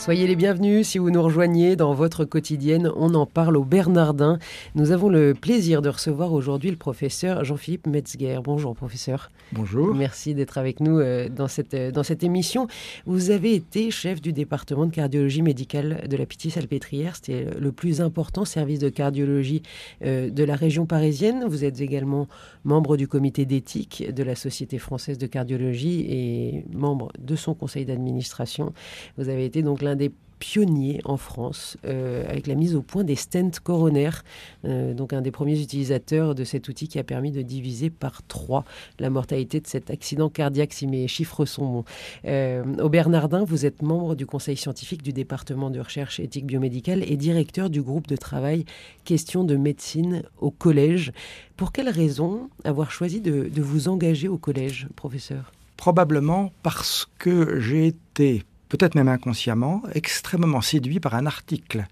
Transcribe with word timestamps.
Soyez 0.00 0.26
les 0.26 0.34
bienvenus 0.34 0.88
si 0.88 0.96
vous 0.96 1.10
nous 1.10 1.22
rejoignez 1.22 1.76
dans 1.76 1.92
votre 1.92 2.24
quotidienne. 2.24 2.90
On 2.96 3.12
en 3.12 3.26
parle 3.26 3.58
au 3.58 3.64
Bernardin. 3.64 4.38
Nous 4.74 4.92
avons 4.92 5.10
le 5.10 5.34
plaisir 5.34 5.82
de 5.82 5.90
recevoir 5.90 6.32
aujourd'hui 6.32 6.70
le 6.70 6.78
professeur 6.78 7.44
Jean-Philippe 7.44 7.86
Metzger. 7.86 8.38
Bonjour 8.42 8.74
professeur. 8.74 9.30
Bonjour. 9.52 9.94
Merci 9.94 10.34
d'être 10.34 10.56
avec 10.56 10.80
nous 10.80 10.98
euh, 10.98 11.28
dans 11.28 11.48
cette, 11.48 11.74
euh, 11.74 11.90
dans 11.90 12.02
cette 12.02 12.24
émission. 12.24 12.66
Vous 13.04 13.30
avez 13.30 13.54
été 13.54 13.90
chef 13.90 14.22
du 14.22 14.32
département 14.32 14.86
de 14.86 14.90
cardiologie 14.90 15.42
médicale 15.42 16.08
de 16.08 16.16
la 16.16 16.24
Pitié-Salpêtrière. 16.24 17.16
C'était 17.16 17.48
le 17.58 17.70
plus 17.70 18.00
important 18.00 18.46
service 18.46 18.78
de 18.78 18.88
cardiologie 18.88 19.62
euh, 20.02 20.30
de 20.30 20.44
la 20.44 20.54
région 20.54 20.86
parisienne. 20.86 21.44
Vous 21.46 21.62
êtes 21.62 21.82
également 21.82 22.26
membre 22.64 22.96
du 22.96 23.06
comité 23.06 23.44
d'éthique 23.44 24.02
de 24.10 24.22
la 24.22 24.34
Société 24.34 24.78
française 24.78 25.18
de 25.18 25.26
cardiologie 25.26 26.06
et 26.08 26.64
membre 26.72 27.12
de 27.18 27.36
son 27.36 27.52
conseil 27.52 27.84
d'administration. 27.84 28.72
Vous 29.18 29.28
avez 29.28 29.44
été 29.44 29.62
donc 29.62 29.82
l'un 29.82 29.89
des 29.96 30.12
pionniers 30.40 31.00
en 31.04 31.16
France 31.16 31.76
euh, 31.84 32.28
avec 32.28 32.48
la 32.48 32.56
mise 32.56 32.74
au 32.74 32.82
point 32.82 33.04
des 33.04 33.14
stents 33.14 33.60
coronaires, 33.62 34.24
euh, 34.64 34.94
donc 34.94 35.12
un 35.12 35.20
des 35.20 35.30
premiers 35.30 35.60
utilisateurs 35.60 36.34
de 36.34 36.42
cet 36.42 36.68
outil 36.68 36.88
qui 36.88 36.98
a 36.98 37.04
permis 37.04 37.30
de 37.30 37.42
diviser 37.42 37.90
par 37.90 38.22
trois 38.26 38.64
la 38.98 39.10
mortalité 39.10 39.60
de 39.60 39.66
cet 39.68 39.90
accident 39.90 40.28
cardiaque, 40.28 40.72
si 40.72 40.88
mes 40.88 41.06
chiffres 41.06 41.44
sont 41.44 41.66
bons. 41.66 41.84
Euh, 42.24 42.64
au 42.82 42.88
Bernardin, 42.88 43.44
vous 43.44 43.66
êtes 43.66 43.82
membre 43.82 44.16
du 44.16 44.26
conseil 44.26 44.56
scientifique 44.56 45.02
du 45.02 45.12
département 45.12 45.70
de 45.70 45.78
recherche 45.78 46.18
éthique 46.18 46.46
biomédicale 46.46 47.04
et 47.04 47.16
directeur 47.16 47.70
du 47.70 47.82
groupe 47.82 48.08
de 48.08 48.16
travail 48.16 48.64
Questions 49.04 49.44
de 49.44 49.56
médecine 49.56 50.22
au 50.40 50.50
collège. 50.50 51.12
Pour 51.56 51.72
quelle 51.72 51.90
raison 51.90 52.48
avoir 52.64 52.90
choisi 52.90 53.20
de 53.20 53.50
vous 53.60 53.88
engager 53.88 54.28
au 54.28 54.38
collège, 54.38 54.88
professeur? 54.96 55.52
Probablement 55.76 56.52
parce 56.62 57.08
que 57.18 57.60
j'ai 57.60 57.86
été 57.86 58.44
peut-être 58.70 58.94
même 58.94 59.08
inconsciemment, 59.08 59.82
extrêmement 59.92 60.62
séduit 60.62 61.00
par 61.00 61.14
un 61.14 61.26
article 61.26 61.86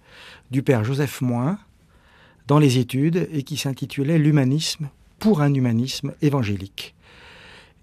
du 0.50 0.62
père 0.62 0.84
Joseph 0.84 1.20
Moins 1.20 1.58
dans 2.46 2.58
les 2.58 2.78
études 2.78 3.28
et 3.32 3.42
qui 3.42 3.58
s'intitulait 3.58 4.18
L'humanisme 4.18 4.88
pour 5.18 5.42
un 5.42 5.52
humanisme 5.52 6.14
évangélique. 6.22 6.94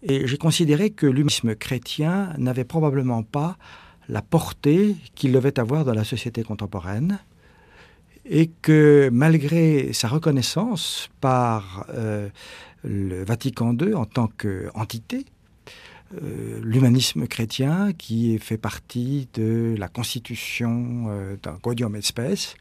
Et 0.02 0.26
j'ai 0.26 0.38
considéré 0.38 0.90
que 0.90 1.06
l'humanisme 1.06 1.56
chrétien 1.56 2.34
n'avait 2.38 2.64
probablement 2.64 3.22
pas 3.22 3.58
la 4.08 4.22
portée 4.22 4.96
qu'il 5.14 5.34
devait 5.34 5.60
avoir 5.60 5.84
dans 5.84 5.94
la 5.94 6.04
société 6.04 6.44
contemporaine 6.44 7.20
et 8.26 8.50
que 8.62 9.10
malgré 9.12 9.94
sa 9.94 10.08
reconnaissance 10.08 11.10
par 11.22 11.86
euh, 11.90 12.30
le 12.84 13.24
Vatican 13.24 13.76
II 13.76 13.94
en 13.94 14.06
tant 14.06 14.28
qu'entité, 14.28 15.26
euh, 16.14 16.60
l'humanisme 16.64 17.26
chrétien 17.28 17.92
qui 17.98 18.38
fait 18.38 18.58
partie 18.58 19.28
de 19.34 19.76
la 19.78 19.88
constitution 19.88 21.06
euh, 21.10 21.36
d'un 21.42 21.58
codium 21.58 21.96
espèce, 21.96 22.56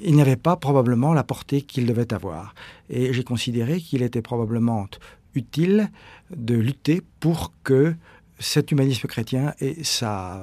il 0.00 0.14
n'y 0.14 0.22
avait 0.22 0.36
pas 0.36 0.56
probablement 0.56 1.12
la 1.12 1.24
portée 1.24 1.62
qu'il 1.62 1.86
devait 1.86 2.12
avoir. 2.12 2.54
Et 2.88 3.12
j'ai 3.12 3.24
considéré 3.24 3.80
qu'il 3.80 4.02
était 4.02 4.22
probablement 4.22 4.86
utile 5.34 5.90
de 6.34 6.54
lutter 6.54 7.02
pour 7.18 7.52
que 7.64 7.94
cet 8.40 8.72
humanisme 8.72 9.06
chrétien 9.06 9.54
et 9.60 9.84
sa, 9.84 10.42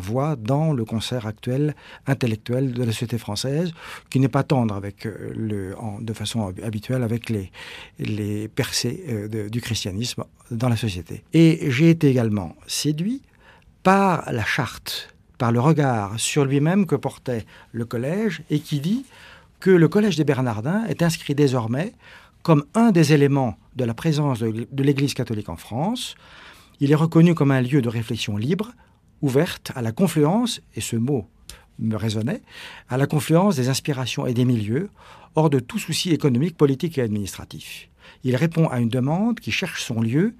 voix 0.00 0.36
dans 0.36 0.72
le 0.72 0.84
concert 0.84 1.26
actuel 1.26 1.74
intellectuel 2.06 2.72
de 2.72 2.84
la 2.84 2.92
société 2.92 3.18
française, 3.18 3.72
qui 4.10 4.20
n'est 4.20 4.28
pas 4.28 4.42
tendre 4.42 4.74
avec 4.74 5.06
euh, 5.06 5.32
le, 5.34 5.74
de 6.00 6.12
façon 6.12 6.52
habituelle 6.62 7.02
avec 7.02 7.30
les, 7.30 7.50
les 7.98 8.48
percées 8.48 9.04
euh, 9.08 9.48
du 9.48 9.60
christianisme 9.60 10.24
dans 10.50 10.68
la 10.68 10.76
société. 10.76 11.24
Et 11.32 11.70
j'ai 11.70 11.90
été 11.90 12.08
également 12.08 12.54
séduit 12.66 13.22
par 13.82 14.30
la 14.30 14.44
charte, 14.44 15.14
par 15.38 15.50
le 15.50 15.60
regard 15.60 16.20
sur 16.20 16.44
lui-même 16.44 16.86
que 16.86 16.94
portait 16.94 17.46
le 17.72 17.84
collège 17.86 18.42
et 18.50 18.60
qui 18.60 18.80
dit 18.80 19.04
que 19.60 19.70
le 19.70 19.88
collège 19.88 20.16
des 20.16 20.24
Bernardins 20.24 20.84
est 20.86 21.02
inscrit 21.02 21.34
désormais 21.34 21.94
comme 22.42 22.64
un 22.74 22.90
des 22.90 23.14
éléments 23.14 23.56
de 23.76 23.84
la 23.84 23.94
présence 23.94 24.40
de 24.40 24.82
l'Église 24.82 25.14
catholique 25.14 25.48
en 25.48 25.56
France, 25.56 26.14
il 26.80 26.90
est 26.90 26.96
reconnu 26.96 27.34
comme 27.34 27.50
un 27.50 27.60
lieu 27.60 27.82
de 27.82 27.88
réflexion 27.88 28.36
libre, 28.36 28.72
ouverte 29.22 29.72
à 29.74 29.82
la 29.82 29.92
confluence, 29.92 30.60
et 30.74 30.80
ce 30.80 30.96
mot 30.96 31.26
me 31.78 31.96
résonnait, 31.96 32.42
à 32.88 32.96
la 32.96 33.06
confluence 33.06 33.56
des 33.56 33.68
inspirations 33.68 34.26
et 34.26 34.34
des 34.34 34.44
milieux, 34.44 34.90
hors 35.34 35.50
de 35.50 35.58
tout 35.58 35.78
souci 35.78 36.10
économique, 36.10 36.56
politique 36.56 36.98
et 36.98 37.02
administratif. 37.02 37.88
Il 38.22 38.36
répond 38.36 38.68
à 38.68 38.80
une 38.80 38.88
demande 38.88 39.40
qui 39.40 39.50
cherche 39.50 39.82
son 39.82 40.00
lieu, 40.00 40.34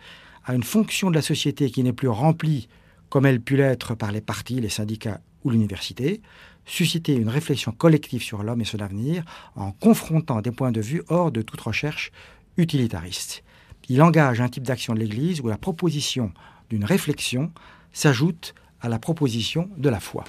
à 0.45 0.55
une 0.55 0.63
fonction 0.63 1.11
de 1.11 1.15
la 1.15 1.23
société 1.23 1.71
qui 1.71 1.83
n'est 1.83 1.93
plus 1.93 2.09
remplie 2.09 2.69
comme 3.09 3.27
elle 3.27 3.41
pu 3.41 3.57
l'être 3.57 3.95
par 3.95 4.13
les 4.13 4.21
partis, 4.21 4.61
les 4.61 4.69
syndicats 4.69 5.21
ou 5.45 5.51
l'université, 5.51 6.21
susciter 6.67 7.15
une 7.15 7.29
réflexion 7.29 7.71
collective 7.73 8.23
sur 8.23 8.43
l'homme 8.43 8.61
et 8.61 8.65
son 8.65 8.81
avenir 8.81 9.25
en 9.55 9.71
confrontant 9.71 10.41
des 10.41 10.51
points 10.51 10.73
de 10.73 10.81
vue 10.81 11.03
hors 11.09 11.31
de 11.31 11.43
toute 11.43 11.61
recherche 11.61 12.11
utilitariste. 12.57 13.44
Il 13.89 14.03
engage 14.03 14.41
un 14.41 14.49
type 14.49 14.65
d'action 14.65 14.95
de 14.95 15.01
l'Église 15.01 15.41
où 15.41 15.49
la 15.49 15.59
proposition 15.59 16.33
d'une 16.71 16.85
réflexion 16.85 17.53
s'ajoute 17.93 18.55
à 18.81 18.89
la 18.89 18.99
proposition 18.99 19.71
de 19.77 19.89
la 19.89 20.01
foi. 20.01 20.25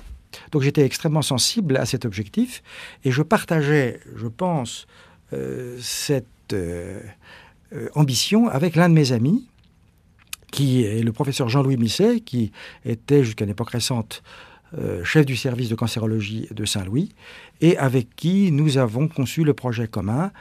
Donc 0.52 0.62
j'étais 0.62 0.86
extrêmement 0.86 1.22
sensible 1.22 1.78
à 1.78 1.86
cet 1.86 2.06
objectif 2.06 2.64
et 3.04 3.12
je 3.12 3.22
partageais, 3.22 4.00
je 4.16 4.28
pense, 4.28 4.88
euh, 5.34 5.78
cette 5.82 6.26
euh, 6.54 7.02
euh, 7.74 7.90
ambition 7.96 8.48
avec 8.48 8.76
l'un 8.76 8.90
de 8.90 8.94
mes 8.94 9.12
amis, 9.12 9.48
qui 10.52 10.84
est 10.84 11.04
le 11.04 11.12
professeur 11.12 11.50
Jean-Louis 11.50 11.78
Misset, 11.78 12.20
qui 12.20 12.52
était 12.86 13.24
jusqu'à 13.24 13.46
une 13.46 13.52
époque 13.52 13.72
récente 13.72 14.24
chef 15.06 15.26
du 15.26 15.38
service 15.38 15.70
de 15.70 15.76
cancérologie 15.76 16.50
de 16.52 16.66
Saint-Louis, 16.66 17.14
et 17.62 17.78
avec 17.78 18.14
qui 18.18 18.52
nous 18.52 18.78
avons 18.78 19.08
conçu 19.08 19.46
le 19.46 19.54
projet 19.54 19.88
commun 19.88 20.34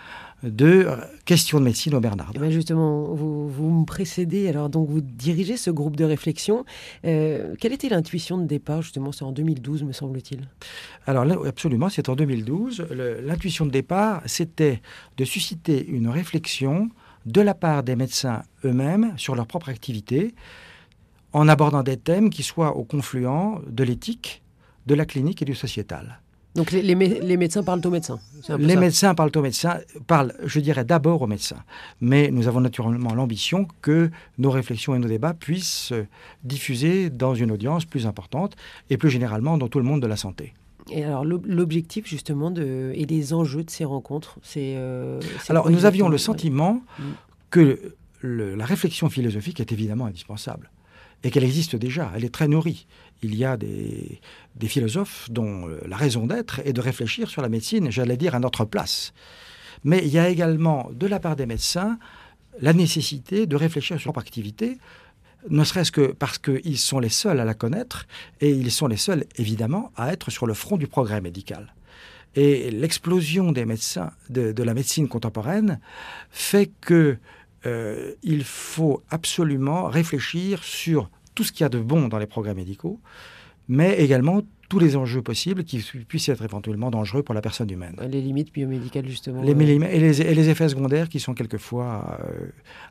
de 0.51 0.87
questions 1.25 1.59
de 1.59 1.65
médecine 1.65 1.95
au 1.95 2.01
Bernard. 2.01 2.33
Eh 2.35 2.39
ben, 2.39 2.51
justement, 2.51 3.05
vous, 3.15 3.71
me 3.71 3.85
précédez, 3.85 4.49
alors 4.49 4.69
donc 4.69 4.89
vous 4.89 5.01
dirigez 5.01 5.57
ce 5.57 5.71
groupe 5.71 5.97
de 5.97 6.05
réflexion. 6.05 6.65
Euh, 7.05 7.55
quelle 7.59 7.73
était 7.73 7.89
l'intuition 7.89 8.39
de 8.39 8.45
départ 8.45 8.83
justement? 8.83 9.13
C'est 9.13 9.25
en 9.25 9.33
2012, 9.33 9.83
me 9.85 9.93
semble-t-il. 9.93 10.49
Alors 11.07 11.25
absolument, 11.47 11.89
c'est 11.89 12.09
en 12.09 12.17
2012. 12.17 12.87
L'intuition 13.25 13.67
de 13.67 13.71
départ, 13.71 14.23
c'était 14.27 14.81
de 15.17 15.25
susciter 15.25 15.87
une 15.87 16.09
réflexion 16.09 16.89
de 17.27 17.41
la 17.41 17.55
part 17.55 17.83
des 17.83 17.97
médecins 17.97 18.43
eux-mêmes 18.65 19.15
sur 19.17 19.35
leur 19.35 19.47
propre 19.47 19.71
activité, 19.71 20.35
en 21.33 21.49
abordant 21.49 21.83
des 21.83 21.97
thèmes 21.97 22.31
qui 22.31 22.43
soient 22.43 22.77
au 22.77 22.85
confluent 22.85 23.61
de 23.69 23.83
l'éthique, 23.83 24.43
de 24.87 24.95
la 24.95 25.07
clinique 25.07 25.43
et 25.43 25.45
du 25.45 25.55
sociétal. 25.55 26.21
Donc 26.55 26.71
les, 26.71 26.95
médecins 26.95 27.65
parlent 27.65 27.81
aux 27.85 27.91
médecins. 27.91 28.21
Les 28.59 28.77
médecins 28.77 29.15
parlent 29.15 29.33
aux 29.35 29.43
médecins, 29.43 29.81
parlent, 30.07 30.33
je 30.45 30.61
dirais, 30.61 30.85
d'abord 30.85 31.23
aux 31.23 31.27
médecins. 31.27 31.65
Mais 32.01 32.31
nous 32.31 32.47
avons 32.47 32.61
naturellement 32.61 33.13
l'ambition 33.13 33.67
que 33.83 34.11
nos 34.39 34.51
réflexions 34.53 34.95
et 34.95 35.01
nos 35.01 35.09
débats 35.09 35.35
puissent 35.35 35.73
se 35.73 36.05
diffuser 36.45 37.11
dans 37.11 37.35
une 37.35 37.51
audience 37.51 37.85
plus 37.85 38.07
importante 38.07 38.55
et 38.89 38.97
plus 38.97 39.11
généralement 39.11 39.59
dans 39.59 39.67
tout 39.67 39.79
le 39.79 39.85
monde 39.85 40.01
de 40.01 40.07
la 40.07 40.17
santé. 40.17 40.55
Et 40.91 41.03
alors 41.03 41.25
l'objectif 41.25 42.07
justement 42.07 42.51
de, 42.51 42.93
et 42.95 43.07
les 43.07 43.33
enjeux 43.35 43.65
de 43.65 43.71
ces 43.71 43.85
rencontres, 43.85 44.39
c'est... 44.43 44.75
Euh, 44.77 45.21
alors 45.49 45.71
nous 45.71 45.87
avions 45.87 46.09
le 46.09 46.19
sentiment 46.19 46.83
que 47.51 47.81
la 48.23 48.65
réflexion 48.65 49.09
philosophique 49.09 49.61
est 49.61 49.73
évidemment 49.73 50.07
indispensable 50.07 50.71
et 51.23 51.31
qu'elle 51.31 51.45
existe 51.45 51.77
déjà, 51.77 52.13
elle 52.15 52.25
est 52.25 52.35
très 52.35 52.49
nourrie. 52.49 52.87
Il 53.23 53.35
y 53.35 53.45
a 53.45 53.57
des, 53.57 54.21
philosophes 54.67 55.29
dont 55.31 55.69
euh, 55.69 55.81
la 55.87 55.97
raison 55.97 56.27
d'être 56.27 56.61
est 56.65 56.73
de 56.73 56.81
réfléchir 56.81 57.31
sur 57.31 57.43
la 57.43 57.49
médecine, 57.49 57.91
j'allais 57.91 58.17
dire, 58.17 58.35
à 58.35 58.41
notre 58.41 58.65
place. 58.65 59.13
Mais 59.85 60.01
il 60.05 60.09
y 60.09 60.19
a 60.19 60.29
également, 60.29 60.91
de 60.93 61.07
la 61.07 61.21
part 61.21 61.37
des 61.37 61.47
médecins, 61.47 61.99
la 62.61 62.73
nécessité 62.73 63.47
de 63.47 63.57
réfléchir 63.57 63.99
sur 64.01 64.13
leur 64.13 64.23
activité, 64.23 64.79
ne 65.51 65.65
serait-ce 65.65 65.93
que 65.93 66.13
parce 66.13 66.39
qu'ils 66.39 66.79
sont 66.79 66.99
les 66.99 67.09
seuls 67.09 67.41
à 67.41 67.45
la 67.45 67.55
connaître, 67.55 68.07
et 68.41 68.51
ils 68.51 68.71
sont 68.71 68.87
les 68.87 68.97
seuls, 68.97 69.25
évidemment, 69.37 69.93
à 69.97 70.13
être 70.13 70.31
sur 70.31 70.47
le 70.47 70.55
front 70.55 70.77
du 70.77 70.87
progrès 70.87 71.21
médical. 71.21 71.75
Et 72.37 72.71
l'explosion 72.71 73.53
des 73.53 73.65
médecins, 73.65 74.11
de, 74.29 74.63
la 74.63 74.75
médecine 74.75 75.09
contemporaine, 75.09 75.79
fait 76.31 76.71
que 76.81 77.19
euh, 77.67 78.13
il 78.23 78.45
faut 78.45 79.03
absolument 79.11 79.85
réfléchir 79.87 80.63
sur 80.63 81.11
tout 81.35 81.45
ce 81.45 81.53
qu'il 81.53 81.63
y 81.63 81.67
a 81.67 81.69
de 81.69 81.79
bon 81.79 82.09
dans 82.09 82.19
les 82.19 82.27
progrès 82.27 82.55
médicaux, 82.55 83.01
mais 83.69 83.99
également 83.99 84.43
tous 84.69 84.79
les 84.79 84.97
enjeux 84.97 85.23
possibles 85.23 85.65
qui 85.65 85.79
puissent 86.09 86.29
être 86.29 86.43
éventuellement 86.43 86.91
dangereux 86.91 87.23
pour 87.23 87.35
la 87.35 87.41
personne 87.41 87.71
humaine. 87.71 87.97
Les 88.09 88.21
limites 88.21 88.53
biomédicales, 88.53 89.07
justement. 89.07 89.43
Les 89.43 89.53
et, 89.53 89.55
les, 89.55 90.23
et, 90.23 90.35
les, 90.35 90.49
effets 90.49 90.69
secondaires 90.69 91.09
qui 91.09 91.21
sont 91.21 91.35
quelquefois 91.35 92.19
euh, 92.21 92.47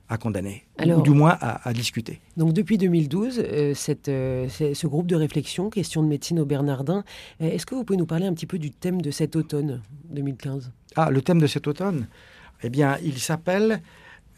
à 0.10 0.18
condamner, 0.18 0.64
ou 0.86 1.02
du 1.02 1.12
moins 1.12 1.38
à, 1.42 1.74
discuter. 1.74 2.20
Donc 2.38 2.54
depuis 2.54 2.78
2012, 2.78 3.40
euh, 3.40 3.74
cette, 3.74 4.08
euh, 4.08 4.48
ce 4.50 4.88
groupe 4.88 5.08
de 5.08 5.16
réflexion, 5.16 5.70
question 5.70 6.04
de 6.04 6.08
médecine 6.08 6.40
au 6.40 6.46
Bernardin, 6.46 7.04
est-ce 7.40 7.66
que 7.66 7.76
vous 7.76 7.84
pouvez 7.84 7.98
nous 7.98 8.06
parler 8.06 8.26
un 8.26 8.34
petit 8.34 8.48
peu 8.48 8.60
du 8.60 8.72
thème 8.72 9.02
de 9.02 9.12
cet 9.12 9.36
automne 9.36 9.82
2015 10.12 10.72
Ah, 10.96 11.10
le 11.10 11.22
thème 11.22 11.40
de 11.40 11.48
cet 11.48 11.68
automne? 11.68 12.08
Eh 12.64 12.70
bien, 12.70 12.98
il 13.04 13.20
s'appelle, 13.20 13.82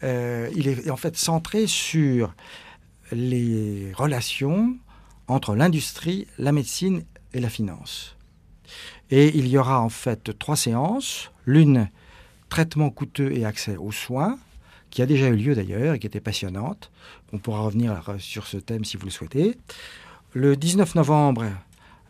il 0.02 0.68
est 0.68 0.90
en 0.90 0.96
fait 0.96 1.16
centré 1.16 1.66
sur 1.66 2.34
les 3.12 3.92
relations 3.94 4.76
entre 5.28 5.54
l'industrie, 5.54 6.26
la 6.38 6.52
médecine 6.52 7.04
et 7.32 7.40
la 7.40 7.48
finance. 7.48 8.16
Et 9.10 9.36
il 9.36 9.48
y 9.48 9.58
aura 9.58 9.80
en 9.80 9.88
fait 9.88 10.36
trois 10.38 10.56
séances. 10.56 11.30
L'une, 11.44 11.88
traitement 12.48 12.90
coûteux 12.90 13.32
et 13.32 13.44
accès 13.44 13.76
aux 13.76 13.92
soins, 13.92 14.38
qui 14.90 15.02
a 15.02 15.06
déjà 15.06 15.28
eu 15.28 15.36
lieu 15.36 15.54
d'ailleurs 15.54 15.94
et 15.94 15.98
qui 15.98 16.06
était 16.06 16.20
passionnante. 16.20 16.90
On 17.32 17.38
pourra 17.38 17.60
revenir 17.60 18.14
sur 18.18 18.46
ce 18.46 18.56
thème 18.56 18.84
si 18.84 18.96
vous 18.96 19.04
le 19.04 19.10
souhaitez. 19.10 19.56
Le 20.32 20.56
19 20.56 20.94
novembre, 20.96 21.44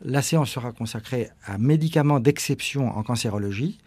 la 0.03 0.23
séance 0.23 0.51
sera 0.51 0.73
consacrée 0.73 1.31
à 1.45 1.59
médicaments 1.59 2.21
d'exception 2.21 2.97
en 2.97 3.03
cancérologie 3.03 3.79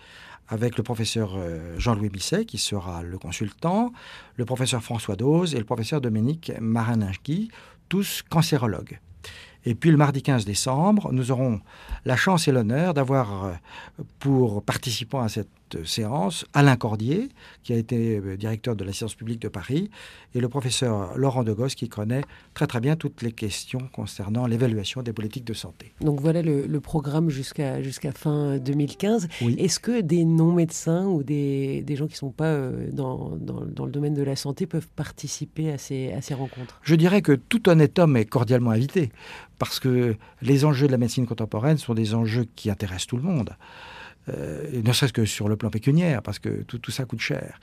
avec 0.49 0.77
le 0.77 0.83
professeur 0.83 1.33
euh, 1.35 1.75
Jean-Louis 1.77 2.09
Bisset, 2.09 2.45
qui 2.45 2.57
sera 2.57 3.03
le 3.03 3.17
consultant, 3.17 3.93
le 4.35 4.45
professeur 4.45 4.83
François 4.83 5.15
Dose 5.15 5.53
et 5.55 5.59
le 5.59 5.63
professeur 5.63 6.01
Dominique 6.01 6.51
Marininski, 6.59 7.49
tous 7.87 8.23
cancérologues. 8.27 8.99
Et 9.65 9.75
puis 9.75 9.91
le 9.91 9.97
mardi 9.97 10.21
15 10.21 10.45
décembre, 10.45 11.11
nous 11.11 11.31
aurons 11.31 11.59
la 12.05 12.15
chance 12.15 12.47
et 12.47 12.51
l'honneur 12.51 12.93
d'avoir 12.93 13.45
euh, 13.45 13.53
pour 14.19 14.63
participant 14.63 15.21
à 15.21 15.29
cette 15.29 15.49
séance 15.83 16.45
Alain 16.53 16.75
Cordier, 16.75 17.29
qui 17.63 17.73
a 17.73 17.77
été 17.77 18.17
euh, 18.17 18.37
directeur 18.37 18.75
de 18.75 18.83
la 18.83 18.93
science 18.93 19.15
publique 19.15 19.41
de 19.41 19.47
Paris, 19.47 19.89
et 20.35 20.39
le 20.39 20.49
professeur 20.49 21.17
Laurent 21.17 21.43
Degos, 21.43 21.67
qui 21.69 21.89
connaît 21.89 22.23
très 22.53 22.67
très 22.67 22.79
bien 22.79 22.95
toutes 22.95 23.21
les 23.21 23.31
questions 23.31 23.81
concernant 23.93 24.45
l'évaluation 24.47 25.01
des 25.01 25.13
politiques 25.13 25.45
de 25.45 25.53
santé. 25.53 25.93
Donc 26.01 26.21
voilà 26.21 26.41
le, 26.41 26.79
programme 26.79 27.29
jusqu'à 27.29 27.81
jusqu'à 27.83 28.11
fin 28.13 28.57
2015. 28.57 29.27
Est-ce 29.57 29.79
que 29.79 30.01
des 30.01 30.23
non-médecins 30.23 31.05
ou 31.05 31.23
des, 31.23 31.81
des, 31.83 31.95
gens 31.95 32.07
qui 32.07 32.13
ne 32.13 32.17
sont 32.17 32.31
pas 32.31 32.45
euh, 32.45 32.89
dans, 32.91 33.35
dans, 33.35 33.65
dans, 33.65 33.85
le 33.85 33.91
domaine 33.91 34.13
de 34.13 34.23
la 34.23 34.37
santé 34.37 34.65
peuvent 34.65 34.87
participer 34.95 35.71
à 35.71 35.77
ces, 35.77 36.13
à 36.13 36.21
ces 36.21 36.33
rencontres? 36.33 36.79
Je 36.83 36.95
dirais 36.95 37.21
que 37.21 37.33
tout 37.33 37.67
honnête 37.69 37.99
homme 37.99 38.15
est 38.15 38.25
cordialement 38.25 38.71
invité, 38.71 39.11
parce 39.57 39.79
que 39.79 40.15
les 40.41 40.65
enjeux 40.65 40.87
de 40.87 40.91
la 40.91 40.97
médecine 40.97 41.25
contemporaine 41.25 41.77
sont 41.77 41.93
des 41.93 42.15
enjeux 42.15 42.47
qui 42.55 42.69
intéressent 42.69 43.07
tout 43.07 43.17
le 43.17 43.23
monde. 43.23 43.51
Euh, 44.29 44.81
ne 44.83 44.93
serait-ce 44.93 45.13
que 45.13 45.25
sur 45.25 45.49
le 45.49 45.55
plan 45.55 45.69
pécuniaire, 45.69 46.21
parce 46.21 46.39
que 46.39 46.63
tout, 46.63 46.91
ça 46.91 47.05
coûte 47.05 47.19
cher. 47.19 47.59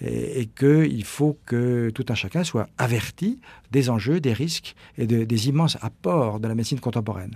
Et, 0.00 0.46
qu'il 0.46 1.04
faut 1.04 1.38
que 1.46 1.90
tout 1.90 2.06
un 2.08 2.14
chacun 2.14 2.44
soit 2.44 2.68
averti 2.78 3.40
des 3.72 3.90
enjeux, 3.90 4.20
des 4.20 4.32
risques 4.32 4.74
et 4.96 5.06
des 5.06 5.48
immenses 5.48 5.76
apports 5.82 6.40
de 6.40 6.48
la 6.48 6.54
médecine 6.54 6.80
contemporaine. 6.80 7.34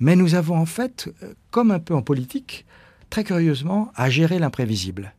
Mais 0.00 0.16
nous 0.16 0.34
avons 0.34 0.56
en 0.56 0.66
fait, 0.66 1.08
comme 1.50 1.70
un 1.70 1.78
peu 1.78 1.94
en 1.94 2.02
politique, 2.02 2.66
très 3.10 3.24
curieusement, 3.24 3.92
à 3.94 4.10
gérer 4.10 4.38
l'imprévisible. 4.38 5.14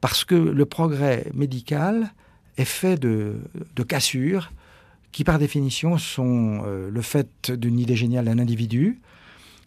Parce 0.00 0.24
que 0.24 0.34
le 0.34 0.66
progrès 0.66 1.30
médical 1.34 2.12
est 2.58 2.64
fait 2.64 2.98
de, 2.98 3.36
de 3.74 3.82
cassures 3.82 4.52
qui, 5.16 5.24
par 5.24 5.38
définition, 5.38 5.96
sont 5.96 6.62
euh, 6.66 6.90
le 6.90 7.00
fait 7.00 7.50
d'une 7.50 7.78
idée 7.78 7.96
géniale 7.96 8.26
d'un 8.26 8.38
individu, 8.38 9.00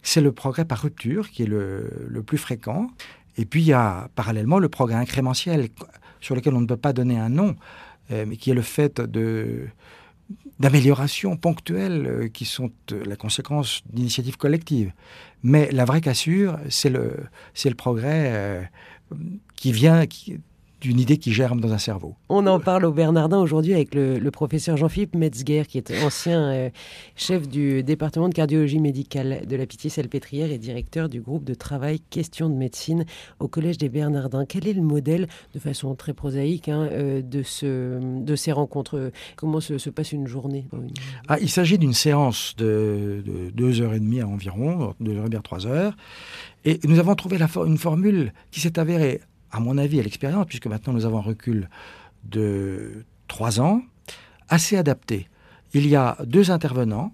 c'est 0.02 0.20
le 0.20 0.32
progrès 0.32 0.64
par 0.64 0.80
rupture 0.82 1.30
qui 1.30 1.42
est 1.42 1.46
le, 1.46 2.22
plus 2.26 2.38
fréquent. 2.38 2.90
Et 3.36 3.44
puis 3.44 3.62
il 3.62 3.66
y 3.66 3.72
a 3.72 4.08
parallèlement 4.14 4.58
le 4.58 4.68
progrès 4.68 4.96
incrémentiel 4.96 5.68
sur 6.20 6.34
lequel 6.34 6.54
on 6.54 6.60
ne 6.60 6.66
peut 6.66 6.76
pas 6.76 6.92
donner 6.92 7.18
un 7.18 7.28
nom, 7.28 7.56
euh, 8.10 8.24
mais 8.26 8.36
qui 8.36 8.50
est 8.50 8.54
le 8.54 8.62
fait 8.62 9.00
de 9.00 9.66
d'améliorations 10.60 11.36
ponctuelles 11.36 12.06
euh, 12.06 12.28
qui 12.28 12.44
sont 12.44 12.70
euh, 12.92 13.04
la 13.04 13.16
conséquence 13.16 13.82
d'initiatives 13.92 14.36
collectives. 14.36 14.92
Mais 15.42 15.70
la 15.72 15.84
vraie 15.84 16.00
cassure, 16.00 16.58
c'est 16.68 16.90
le, 16.90 17.16
le 17.64 17.74
progrès 17.74 18.70
qui 19.56 19.72
vient, 19.72 20.06
qui, 20.06 20.38
d'une 20.80 20.98
idée 20.98 21.18
qui 21.18 21.32
germe 21.32 21.60
dans 21.60 21.72
un 21.72 21.78
cerveau. 21.78 22.14
On 22.28 22.46
en 22.46 22.58
parle 22.58 22.84
au 22.84 22.92
Bernardin 22.92 23.38
aujourd'hui 23.38 23.74
avec 23.74 23.94
le, 23.94 24.30
professeur 24.30 24.76
Jean-Philippe 24.76 25.14
Metzger, 25.14 25.64
qui 25.66 25.78
est 25.78 26.04
ancien 26.04 26.52
euh, 26.52 26.70
chef 27.16 27.48
du 27.48 27.82
département 27.82 28.28
de 28.28 28.34
cardiologie 28.34 28.78
médicale 28.78 29.42
de 29.46 29.56
la 29.56 29.66
Pitié-Salpêtrière 29.66 30.50
et 30.50 30.58
directeur 30.58 31.08
du 31.08 31.20
groupe 31.20 31.44
de 31.44 31.54
travail 31.54 32.00
Questions 32.10 32.48
de 32.48 32.54
médecine 32.54 33.04
au 33.40 33.48
Collège 33.48 33.76
des 33.76 33.88
Bernardins. 33.88 34.44
Quel 34.46 34.68
est 34.68 34.72
le 34.72 34.82
modèle, 34.82 35.26
de 35.54 35.58
façon 35.58 35.94
très 35.94 36.14
prosaïque, 36.14 36.68
hein, 36.68 36.88
euh, 36.92 37.22
de, 37.22 37.42
ce, 37.42 38.22
de 38.22 38.36
ces 38.36 38.52
rencontres? 38.52 39.10
Comment 39.36 39.60
se, 39.60 39.90
passe 39.90 40.12
une 40.12 40.26
journée? 40.26 40.66
Ah, 41.28 41.38
Il 41.40 41.50
s'agit 41.50 41.78
d'une 41.78 41.94
séance 41.94 42.54
de, 42.56 43.22
deux 43.52 43.80
heures 43.80 43.94
et 43.94 44.00
demie 44.00 44.22
environ, 44.22 44.94
deux 45.00 45.16
heures 45.16 45.26
et 45.26 45.28
demie, 45.28 45.42
trois 45.42 45.66
heures. 45.66 45.96
Et 46.64 46.78
nous 46.84 46.98
avons 46.98 47.14
trouvé 47.14 47.38
la, 47.38 47.48
une 47.66 47.78
formule 47.78 48.32
qui 48.50 48.60
s'est 48.60 48.78
avérée 48.78 49.20
à 49.52 49.60
mon 49.60 49.78
avis, 49.78 50.00
à 50.00 50.02
l'expérience, 50.02 50.46
puisque 50.46 50.66
maintenant 50.66 50.92
nous 50.92 51.04
avons 51.04 51.18
un 51.18 51.22
recul 51.22 51.68
de 52.24 53.04
trois 53.28 53.60
ans, 53.60 53.82
assez 54.48 54.76
adapté. 54.76 55.28
Il 55.72 55.86
y 55.86 55.96
a 55.96 56.16
deux 56.24 56.50
intervenants 56.50 57.12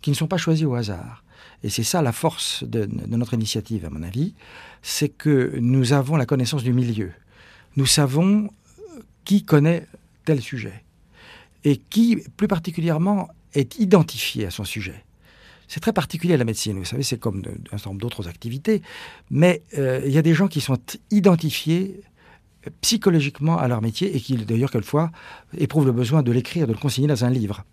qui 0.00 0.10
ne 0.10 0.14
sont 0.14 0.26
pas 0.26 0.36
choisis 0.36 0.66
au 0.66 0.74
hasard. 0.74 1.24
Et 1.62 1.70
c'est 1.70 1.82
ça 1.82 2.02
la 2.02 2.12
force 2.12 2.64
de, 2.64 2.88
notre 3.06 3.34
initiative, 3.34 3.86
à 3.86 3.90
mon 3.90 4.02
avis, 4.02 4.34
c'est 4.82 5.08
que 5.08 5.56
nous 5.60 5.92
avons 5.92 6.16
la 6.16 6.26
connaissance 6.26 6.62
du 6.62 6.72
milieu. 6.72 7.12
Nous 7.76 7.86
savons 7.86 8.50
qui 9.24 9.44
connaît 9.44 9.86
tel 10.24 10.40
sujet 10.40 10.84
et 11.64 11.78
qui, 11.78 12.22
plus 12.36 12.48
particulièrement, 12.48 13.28
est 13.54 13.78
identifié 13.78 14.46
à 14.46 14.50
son 14.50 14.64
sujet. 14.64 15.04
C'est 15.68 15.80
très 15.80 15.92
particulier 15.92 16.34
à 16.34 16.36
la 16.36 16.44
médecine, 16.44 16.78
vous 16.78 16.84
savez, 16.84 17.02
c'est 17.02 17.18
comme 17.18 17.42
un 17.72 17.78
certain 17.78 17.90
nombre 17.90 18.00
d'autres 18.00 18.28
activités, 18.28 18.82
mais 19.30 19.62
euh, 19.78 20.02
il 20.04 20.12
y 20.12 20.18
a 20.18 20.22
des 20.22 20.34
gens 20.34 20.48
qui 20.48 20.60
sont 20.60 20.78
identifiés 21.10 22.00
psychologiquement 22.80 23.58
à 23.58 23.68
leur 23.68 23.82
métier 23.82 24.14
et 24.16 24.20
qui, 24.20 24.36
d'ailleurs, 24.36 24.70
quelquefois, 24.70 25.10
éprouvent 25.56 25.86
le 25.86 25.92
besoin 25.92 26.22
de 26.22 26.32
l'écrire, 26.32 26.66
de 26.66 26.72
le 26.72 26.78
consigner 26.78 27.08
dans 27.08 27.24
un 27.24 27.30
livre. 27.30 27.64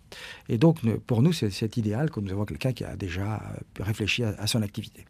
Et 0.48 0.58
donc, 0.58 0.78
pour 1.06 1.22
nous, 1.22 1.32
c'est 1.32 1.76
idéal 1.76 2.10
que 2.10 2.20
nous 2.20 2.30
avons 2.30 2.44
quelqu'un 2.44 2.72
qui 2.72 2.84
a 2.84 2.96
déjà 2.96 3.34
euh, 3.34 3.82
réfléchi 3.84 4.24
à, 4.24 4.46
son 4.46 4.62
activité. 4.62 5.06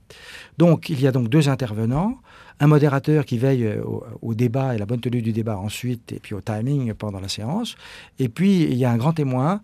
Donc, 0.59 0.89
il 0.89 1.01
y 1.01 1.07
a 1.07 1.13
donc 1.13 1.29
deux 1.29 1.49
intervenants, 1.49 2.21
un 2.61 2.67
modérateur 2.67 3.25
qui 3.25 3.39
veille 3.39 3.65
euh, 3.65 3.83
au, 4.21 4.35
débat 4.35 4.75
et 4.75 4.79
la 4.79 4.87
bonne 4.87 5.01
tenue 5.01 5.23
du 5.23 5.33
débat 5.33 5.59
ensuite, 5.59 6.13
et 6.13 6.21
puis 6.21 6.35
au 6.35 6.41
timing 6.41 6.95
pendant 6.95 7.21
la 7.21 7.29
séance, 7.29 7.77
et 8.19 8.29
puis 8.29 8.63
il 8.63 8.75
y 8.75 8.85
a 8.85 8.91
un 8.91 8.97
grand 8.97 9.13
témoin 9.13 9.61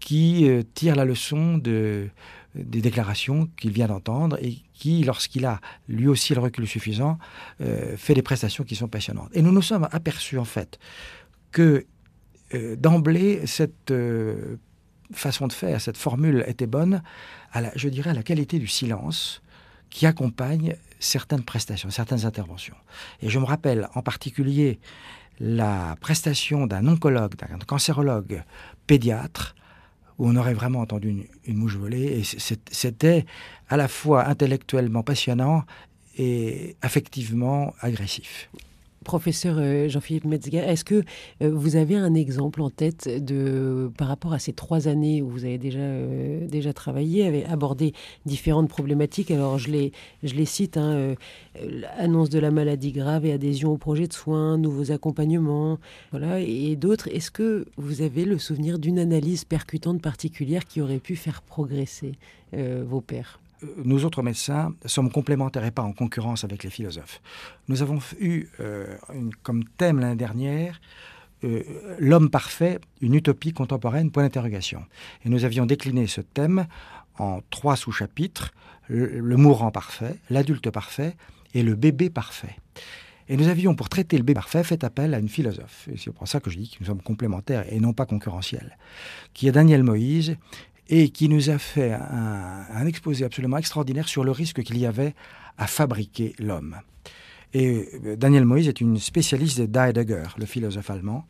qui 0.00 0.48
tire 0.74 0.96
la 0.96 1.04
leçon 1.04 1.58
de 1.58 2.08
des 2.56 2.80
déclarations 2.80 3.48
qu'il 3.56 3.70
vient 3.70 3.86
d'entendre 3.86 4.38
et 4.42 4.58
qui, 4.72 5.04
lorsqu'il 5.04 5.44
a 5.46 5.60
lui 5.88 6.08
aussi 6.08 6.34
le 6.34 6.40
recul 6.40 6.66
suffisant, 6.66 7.18
euh, 7.60 7.96
fait 7.96 8.14
des 8.14 8.22
prestations 8.22 8.64
qui 8.64 8.76
sont 8.76 8.88
passionnantes. 8.88 9.30
Et 9.32 9.42
nous 9.42 9.52
nous 9.52 9.62
sommes 9.62 9.88
aperçus 9.92 10.38
en 10.38 10.44
fait 10.44 10.78
que 11.52 11.86
euh, 12.54 12.76
d'emblée, 12.76 13.46
cette 13.46 13.90
euh, 13.90 14.56
façon 15.12 15.46
de 15.46 15.52
faire, 15.52 15.80
cette 15.80 15.96
formule 15.96 16.44
était 16.46 16.66
bonne, 16.66 17.02
à 17.52 17.60
la, 17.60 17.72
je 17.76 17.88
dirais 17.88 18.10
à 18.10 18.14
la 18.14 18.22
qualité 18.22 18.58
du 18.58 18.66
silence 18.66 19.42
qui 19.90 20.06
accompagne 20.06 20.76
certaines 20.98 21.42
prestations, 21.42 21.90
certaines 21.90 22.24
interventions. 22.24 22.76
Et 23.22 23.28
je 23.28 23.38
me 23.38 23.44
rappelle 23.44 23.88
en 23.94 24.02
particulier 24.02 24.80
la 25.38 25.96
prestation 26.00 26.66
d'un 26.66 26.86
oncologue, 26.86 27.36
d'un 27.36 27.58
cancérologue 27.66 28.42
pédiatre, 28.86 29.54
où 30.18 30.28
on 30.28 30.36
aurait 30.36 30.54
vraiment 30.54 30.80
entendu 30.80 31.26
une, 31.46 31.56
mouche 31.56 31.76
voler. 31.76 32.20
Et 32.20 32.22
c'était 32.70 33.26
à 33.68 33.76
la 33.76 33.88
fois 33.88 34.26
intellectuellement 34.26 35.02
passionnant 35.02 35.64
et 36.18 36.76
affectivement 36.82 37.74
agressif. 37.80 38.48
Professeur 39.06 39.58
euh, 39.60 39.88
Jean-Philippe 39.88 40.24
Metzger, 40.24 40.58
est-ce 40.58 40.84
que 40.84 41.04
euh, 41.40 41.52
vous 41.54 41.76
avez 41.76 41.94
un 41.94 42.12
exemple 42.14 42.60
en 42.60 42.70
tête 42.70 43.08
de, 43.24 43.88
par 43.96 44.08
rapport 44.08 44.32
à 44.32 44.40
ces 44.40 44.52
trois 44.52 44.88
années 44.88 45.22
où 45.22 45.28
vous 45.28 45.44
avez 45.44 45.58
déjà, 45.58 45.78
euh, 45.78 46.72
travaillé, 46.74 47.24
avez 47.24 47.44
abordé 47.44 47.92
différentes 48.24 48.68
problématiques? 48.68 49.30
Alors 49.30 49.58
je 49.58 49.70
les, 49.70 50.44
cite, 50.44 50.76
hein, 50.76 51.14
annonce 51.96 52.30
de 52.30 52.40
la 52.40 52.50
maladie 52.50 52.90
grave 52.90 53.24
et 53.24 53.32
adhésion 53.32 53.70
au 53.70 53.76
projet 53.76 54.08
de 54.08 54.12
soins, 54.12 54.58
nouveaux 54.58 54.90
accompagnements, 54.90 55.78
et 56.38 56.74
d'autres. 56.74 57.06
Est-ce 57.06 57.30
que 57.30 57.66
vous 57.76 58.02
avez 58.02 58.24
le 58.24 58.38
souvenir 58.38 58.80
d'une 58.80 58.98
analyse 58.98 59.44
percutante 59.44 60.02
particulière 60.02 60.64
qui 60.64 60.80
aurait 60.80 60.98
pu 60.98 61.14
faire 61.14 61.42
progresser 61.42 62.14
vos 62.52 63.00
pairs? 63.00 63.38
Nous 63.84 64.04
autres 64.04 64.22
médecins 64.22 64.74
sommes 64.84 65.10
complémentaires 65.10 65.64
et 65.64 65.70
pas 65.70 65.82
en 65.82 65.92
concurrence 65.92 66.44
avec 66.44 66.62
les 66.64 66.70
philosophes. 66.70 67.20
Nous 67.68 67.82
avons 67.82 67.98
eu 68.20 68.46
euh, 68.60 68.96
comme 69.42 69.64
thème 69.64 70.00
l'année 70.00 70.16
dernière 70.16 70.80
euh, 71.44 71.62
l'homme 71.98 72.30
parfait, 72.30 72.78
une 73.00 73.14
utopie 73.14 73.52
contemporaine, 73.52 74.10
point 74.10 74.22
d'interrogation. 74.22 74.84
Et 75.24 75.28
nous 75.28 75.44
avions 75.44 75.66
décliné 75.66 76.06
ce 76.06 76.20
thème 76.20 76.66
en 77.18 77.40
trois 77.50 77.76
sous-chapitres, 77.76 78.52
le, 78.88 79.36
mourant 79.36 79.70
parfait, 79.70 80.16
l'adulte 80.30 80.70
parfait 80.70 81.16
et 81.54 81.62
le 81.62 81.74
bébé 81.74 82.08
parfait. 82.08 82.56
Et 83.28 83.36
nous 83.36 83.48
avions, 83.48 83.74
pour 83.74 83.88
traiter 83.88 84.16
le 84.16 84.22
bébé 84.22 84.34
parfait, 84.34 84.62
fait 84.62 84.84
appel 84.84 85.12
à 85.12 85.18
une 85.18 85.28
philosophe. 85.28 85.88
C'est 85.96 86.12
pour 86.12 86.28
ça 86.28 86.40
que 86.40 86.50
je 86.50 86.58
dis 86.58 86.70
que 86.70 86.76
nous 86.80 86.86
sommes 86.86 87.02
complémentaires 87.02 87.64
et 87.70 87.80
non 87.80 87.92
pas 87.92 88.06
concurrentiels, 88.06 88.78
qui 89.34 89.48
est 89.48 89.52
Daniel 89.52 89.82
Moïse, 89.82 90.36
et 90.88 91.10
qui 91.10 91.28
nous 91.28 91.50
a 91.50 91.58
fait 91.58 91.92
un, 91.92 92.86
exposé 92.86 93.24
absolument 93.24 93.58
extraordinaire 93.58 94.08
sur 94.08 94.24
le 94.24 94.30
risque 94.30 94.62
qu'il 94.62 94.78
y 94.78 94.86
avait 94.86 95.14
à 95.58 95.66
fabriquer 95.66 96.34
l'homme. 96.38 96.76
Et 97.54 97.88
euh, 98.04 98.16
Daniel 98.16 98.44
Moïse 98.44 98.68
est 98.68 98.80
une 98.80 98.98
spécialiste 98.98 99.60
de 99.60 99.78
Heidegger, 99.78 100.28
le 100.36 100.46
philosophe 100.46 100.90
allemand, 100.90 101.26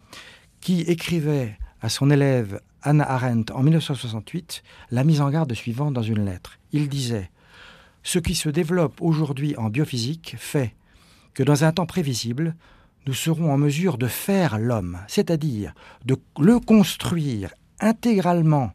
qui 0.61 0.81
écrivait 0.83 1.57
à 1.81 1.89
son 1.89 2.11
élève 2.11 2.61
Anna 2.83 3.09
Arendt 3.09 3.53
en 3.53 3.63
1968 3.63 4.63
la 4.91 5.05
mise 5.05 5.21
en 5.21 5.31
garde 5.31 5.53
suivante 5.55 5.95
dans 5.95 6.03
une 6.03 6.25
lettre. 6.25 6.59
Il 6.73 6.89
disait 6.89 7.31
Ce 8.03 8.19
qui 8.19 8.35
se 8.35 8.49
développe 8.49 9.01
aujourd'hui 9.01 9.57
en 9.57 9.71
biophysique 9.71 10.37
fait 10.39 10.75
que 11.35 11.43
dans 11.43 11.65
un 11.65 11.73
temps 11.73 11.87
prévisible, 11.87 12.57
nous 13.07 13.15
serons 13.15 13.53
en 13.53 13.59
mesure 13.59 13.99
de 13.99 14.09
faire 14.09 14.59
l'homme, 14.59 14.99
c'est-à-dire 15.07 15.75
de 16.05 16.17
le 16.39 16.59
construire 16.59 17.55
intégralement 17.79 18.73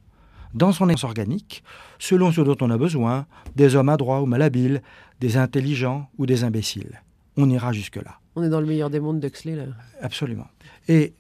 dans 0.54 0.72
son 0.72 0.90
essence 0.90 1.04
organique, 1.04 1.64
selon 2.00 2.32
ce 2.32 2.42
dont 2.42 2.58
on 2.62 2.70
a 2.70 2.78
besoin, 2.78 3.26
des 3.56 3.76
hommes 3.76 3.90
adroits 3.90 4.22
ou 4.22 4.26
malhabiles, 4.26 4.82
des 5.20 5.38
intelligents 5.38 6.10
ou 6.18 6.26
des 6.26 6.44
imbéciles. 6.44 7.02
On 7.38 7.50
ira 7.50 7.72
jusque-là. 7.72 8.20
On 8.36 8.44
est 8.44 8.50
dans 8.50 8.62
le 8.62 8.68
meilleur 8.68 8.90
des 8.90 9.00
mondes 9.00 9.20
d'Huxley, 9.20 9.56
là. 9.56 9.66
Absolument. 10.02 10.48
Et 10.88 11.14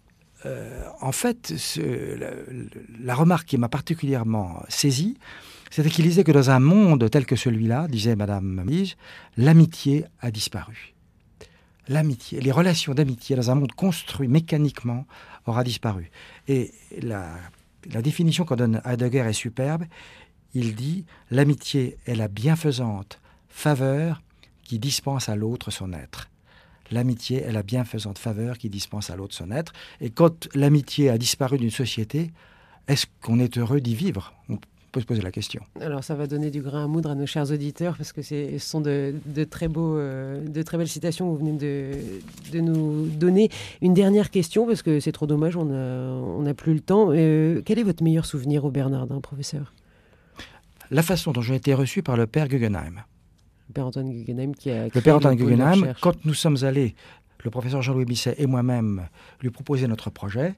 euh, 0.45 0.83
en 1.01 1.11
fait, 1.11 1.53
la, 3.03 3.15
remarque 3.15 3.47
qui 3.47 3.57
m'a 3.57 3.69
particulièrement 3.69 4.63
saisi, 4.69 5.17
c'était 5.69 5.89
qu'il 5.89 6.05
disait 6.05 6.23
que 6.23 6.31
dans 6.31 6.49
un 6.49 6.59
monde 6.59 7.09
tel 7.09 7.25
que 7.25 7.35
celui-là, 7.35 7.87
disait 7.87 8.15
Madame 8.15 8.63
Mise, 8.65 8.95
l'amitié 9.37 10.05
a 10.19 10.31
disparu. 10.31 10.93
L'amitié, 11.87 12.41
les 12.41 12.51
relations 12.51 12.93
d'amitié 12.93 13.35
dans 13.35 13.51
un 13.51 13.55
monde 13.55 13.71
construit 13.73 14.27
mécaniquement 14.27 15.05
aura 15.45 15.63
disparu. 15.63 16.11
Et 16.47 16.71
la, 17.01 17.27
la 17.91 18.01
définition 18.01 18.45
qu'on 18.45 18.55
donne 18.55 18.81
à 18.83 18.93
Heidegger 18.93 19.19
est 19.27 19.33
superbe. 19.33 19.85
Il 20.53 20.75
dit 20.75 21.05
l'amitié 21.29 21.97
est 22.05 22.15
la 22.15 22.27
bienfaisante 22.27 23.19
faveur 23.49 24.21
qui 24.63 24.79
dispense 24.79 25.29
à 25.29 25.35
l'autre 25.35 25.71
son 25.71 25.93
être 25.93 26.31
l'amitié 26.91 27.41
est 27.41 27.51
la 27.51 27.63
bienfaisante 27.63 28.17
faveur 28.17 28.57
qui 28.57 28.69
dispense 28.69 29.09
à 29.09 29.15
l'autre 29.15 29.33
son 29.33 29.51
être. 29.51 29.73
Et 29.99 30.09
quand 30.09 30.47
l'amitié 30.53 31.09
a 31.09 31.17
disparu 31.17 31.57
d'une 31.57 31.71
société, 31.71 32.31
est-ce 32.87 33.05
qu'on 33.21 33.39
est 33.39 33.57
heureux 33.57 33.81
d'y 33.81 33.95
vivre? 33.95 34.33
Peut 34.91 34.99
se 34.99 35.05
poser 35.05 35.21
la 35.21 35.31
question. 35.31 35.63
Alors 35.79 36.03
ça 36.03 36.15
va 36.15 36.27
donner 36.27 36.51
du 36.51 36.61
grain 36.61 36.83
à 36.83 36.87
moudre 36.87 37.11
à 37.11 37.15
nos 37.15 37.25
chers 37.25 37.51
auditeurs 37.51 37.95
parce 37.97 38.11
que 38.11 38.21
ce 38.21 38.57
sont 38.59 38.81
de, 38.81 39.13
très 39.49 39.67
beaux, 39.67 39.97
euh, 39.97 40.45
de 40.45 40.61
très 40.61 40.77
belles 40.77 40.87
citations 40.87 41.25
que 41.25 41.39
vous 41.39 41.45
venez 41.45 41.57
de, 41.57 42.59
nous 42.59 43.07
donner. 43.07 43.49
Une 43.81 43.93
dernière 43.93 44.29
question 44.29 44.67
parce 44.67 44.81
que 44.81 44.99
c'est 44.99 45.11
trop 45.11 45.27
dommage, 45.27 45.55
on 45.55 46.41
n'a 46.41 46.53
plus 46.53 46.73
le 46.73 46.81
temps. 46.81 47.07
Euh, 47.11 47.61
quel 47.65 47.79
est 47.79 47.83
votre 47.83 48.03
meilleur 48.03 48.25
souvenir 48.25 48.65
au 48.65 48.71
Bernardin, 48.71 49.19
professeur? 49.21 49.73
La 50.89 51.03
façon 51.03 51.31
dont 51.31 51.41
j'ai 51.41 51.55
été 51.55 51.73
reçu 51.73 52.03
par 52.03 52.17
le 52.17 52.27
père 52.27 52.49
Guggenheim. 52.49 53.03
Le 53.69 53.73
père 53.73 53.85
Antoine 53.85 54.11
Guggenheim 54.11 54.53
qui 54.53 54.69
a 54.71 54.87
Le 54.93 55.01
père 55.01 55.15
Antoine 55.15 55.35
Guggenheim, 55.35 55.93
quand 56.01 56.25
nous 56.25 56.33
sommes 56.33 56.57
allés, 56.63 56.95
le 57.43 57.49
professeur 57.49 57.81
Jean-Louis 57.81 58.05
Bisset 58.05 58.35
et 58.37 58.45
moi-même, 58.45 59.07
lui 59.41 59.49
proposer 59.49 59.87
notre 59.87 60.09
projet, 60.09 60.55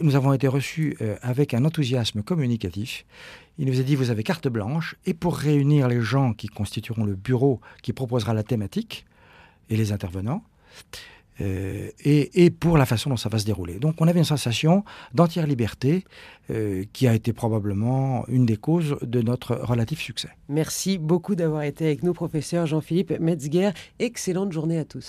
nous 0.00 0.16
avons 0.16 0.32
été 0.32 0.48
reçus 0.48 0.96
euh, 1.00 1.16
avec 1.22 1.54
un 1.54 1.64
enthousiasme 1.64 2.22
communicatif. 2.22 3.04
Il 3.58 3.66
nous 3.66 3.80
a 3.80 3.82
dit, 3.82 3.96
vous 3.96 4.10
avez 4.10 4.22
carte 4.22 4.48
blanche, 4.48 4.96
et 5.04 5.14
pour 5.14 5.36
réunir 5.36 5.88
les 5.88 6.00
gens 6.00 6.32
qui 6.32 6.48
constitueront 6.48 7.04
le 7.04 7.14
bureau 7.14 7.60
qui 7.82 7.92
proposera 7.92 8.34
la 8.34 8.42
thématique 8.42 9.04
et 9.68 9.76
les 9.76 9.92
intervenants, 9.92 10.42
euh, 11.40 11.90
et, 12.04 12.50
pour 12.50 12.76
la 12.76 12.86
façon 12.86 13.10
dont 13.10 13.16
ça 13.16 13.28
va 13.28 13.38
se 13.38 13.46
dérouler. 13.46 13.78
Donc 13.78 14.00
on 14.00 14.06
avait 14.06 14.18
une 14.18 14.24
sensation 14.24 14.84
d'entière 15.14 15.46
liberté 15.46 16.04
euh, 16.50 16.84
qui 16.92 17.08
a 17.08 17.14
été 17.14 17.32
probablement 17.32 18.26
une 18.28 18.44
des 18.44 18.56
causes 18.56 18.96
de 19.00 19.22
notre 19.22 19.56
relatif 19.56 20.00
succès. 20.00 20.28
Merci 20.48 20.98
beaucoup 20.98 21.34
d'avoir 21.34 21.62
été 21.62 21.86
avec 21.86 22.02
nous, 22.02 22.12
professeur 22.12 22.66
Jean-Philippe 22.66 23.18
Metzger. 23.18 23.70
Excellente 23.98 24.52
journée 24.52 24.78
à 24.78 24.84
tous. 24.84 25.00